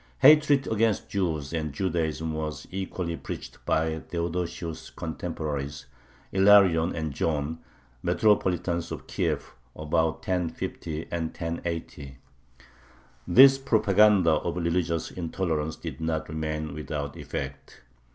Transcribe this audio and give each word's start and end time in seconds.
Hatred 0.17 0.65
against 0.65 1.09
Jews 1.09 1.53
and 1.53 1.71
Judaism 1.73 2.33
was 2.33 2.67
equally 2.71 3.15
preached 3.17 3.63
by 3.67 3.99
Theodosius' 3.99 4.89
contemporaries 4.89 5.85
Illarion 6.33 6.95
and 6.95 7.13
John, 7.13 7.59
Metropolitans 8.01 8.91
of 8.91 9.05
Kiev 9.05 9.53
(about 9.75 10.27
1050 10.27 11.05
and 11.11 11.25
1080). 11.25 12.17
This 13.27 13.59
propaganda 13.59 14.31
of 14.31 14.55
religious 14.55 15.11
intolerance 15.11 15.75
did 15.75 16.01
not 16.01 16.27
remain 16.27 16.73
without 16.73 17.15
effect. 17.15 17.81